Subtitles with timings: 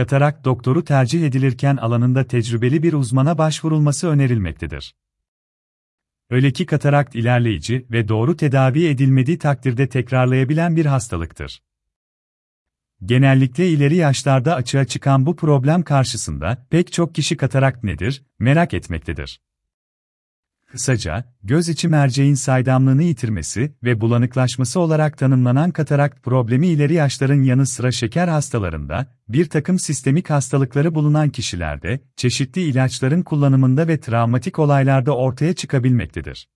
[0.00, 4.94] Katarak doktoru tercih edilirken alanında tecrübeli bir uzmana başvurulması önerilmektedir.
[6.30, 11.62] Öyle ki katarakt ilerleyici ve doğru tedavi edilmediği takdirde tekrarlayabilen bir hastalıktır.
[13.04, 19.40] Genellikle ileri yaşlarda açığa çıkan bu problem karşısında pek çok kişi katarakt nedir merak etmektedir.
[20.70, 27.66] Kısaca, göz içi merceğin saydamlığını yitirmesi ve bulanıklaşması olarak tanımlanan katarakt problemi ileri yaşların yanı
[27.66, 35.16] sıra şeker hastalarında, bir takım sistemik hastalıkları bulunan kişilerde, çeşitli ilaçların kullanımında ve travmatik olaylarda
[35.16, 36.48] ortaya çıkabilmektedir.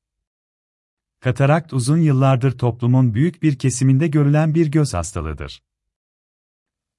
[1.20, 5.62] Katarakt uzun yıllardır toplumun büyük bir kesiminde görülen bir göz hastalığıdır.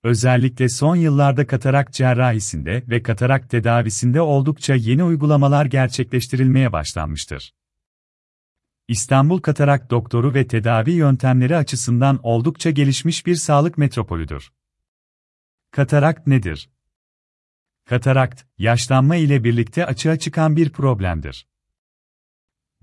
[0.05, 7.53] Özellikle son yıllarda katarak cerrahisinde ve katarak tedavisinde oldukça yeni uygulamalar gerçekleştirilmeye başlanmıştır.
[8.87, 14.51] İstanbul Katarak Doktoru ve tedavi yöntemleri açısından oldukça gelişmiş bir sağlık metropolüdür.
[15.71, 16.69] Katarakt nedir?
[17.85, 21.47] Katarakt, yaşlanma ile birlikte açığa çıkan bir problemdir.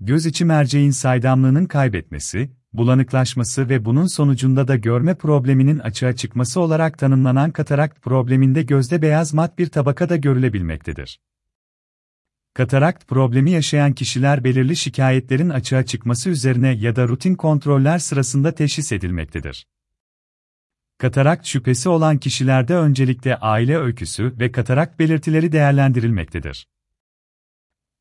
[0.05, 6.97] Göz içi merceğin saydamlığının kaybetmesi, bulanıklaşması ve bunun sonucunda da görme probleminin açığa çıkması olarak
[6.97, 11.19] tanımlanan katarakt probleminde gözde beyaz mat bir tabaka da görülebilmektedir.
[12.53, 18.91] Katarakt problemi yaşayan kişiler belirli şikayetlerin açığa çıkması üzerine ya da rutin kontroller sırasında teşhis
[18.91, 19.67] edilmektedir.
[20.97, 26.67] Katarakt şüphesi olan kişilerde öncelikle aile öyküsü ve katarakt belirtileri değerlendirilmektedir.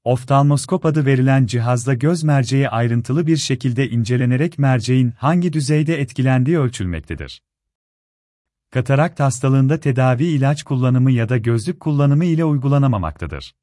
[0.05, 7.43] Oftalmoskop adı verilen cihazda göz merceği ayrıntılı bir şekilde incelenerek merceğin hangi düzeyde etkilendiği ölçülmektedir.
[8.71, 13.55] Katarakt hastalığında tedavi ilaç kullanımı ya da gözlük kullanımı ile uygulanamamaktadır.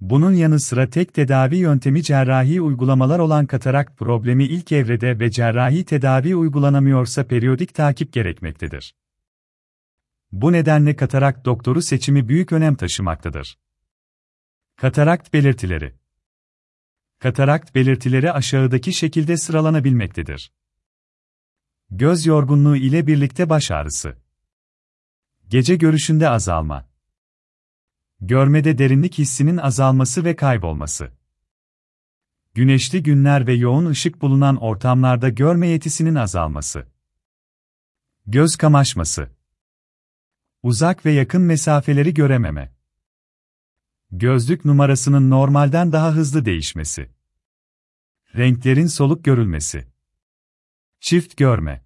[0.00, 5.84] Bunun yanı sıra tek tedavi yöntemi cerrahi uygulamalar olan katarakt problemi ilk evrede ve cerrahi
[5.84, 8.94] tedavi uygulanamıyorsa periyodik takip gerekmektedir.
[10.32, 13.58] Bu nedenle katarakt doktoru seçimi büyük önem taşımaktadır.
[14.80, 15.94] Katarakt belirtileri
[17.18, 20.52] Katarakt belirtileri aşağıdaki şekilde sıralanabilmektedir.
[21.90, 24.18] Göz yorgunluğu ile birlikte baş ağrısı.
[25.48, 26.88] Gece görüşünde azalma.
[28.20, 31.12] Görmede derinlik hissinin azalması ve kaybolması.
[32.54, 36.88] Güneşli günler ve yoğun ışık bulunan ortamlarda görme yetisinin azalması.
[38.26, 39.30] Göz kamaşması.
[40.62, 42.77] Uzak ve yakın mesafeleri görememe.
[44.10, 47.10] Gözlük numarasının normalden daha hızlı değişmesi.
[48.36, 49.88] Renklerin soluk görülmesi.
[51.00, 51.84] Çift görme.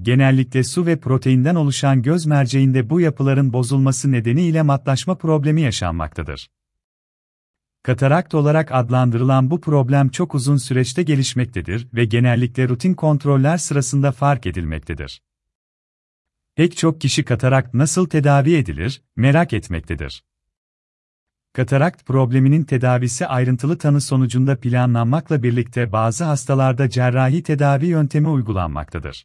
[0.00, 6.50] Genellikle su ve proteinden oluşan göz merceğinde bu yapıların bozulması nedeniyle matlaşma problemi yaşanmaktadır.
[7.82, 14.46] Katarakt olarak adlandırılan bu problem çok uzun süreçte gelişmektedir ve genellikle rutin kontroller sırasında fark
[14.46, 15.22] edilmektedir.
[16.54, 20.24] Pek çok kişi katarakt nasıl tedavi edilir, merak etmektedir.
[21.52, 29.24] Katarakt probleminin tedavisi ayrıntılı tanı sonucunda planlanmakla birlikte bazı hastalarda cerrahi tedavi yöntemi uygulanmaktadır.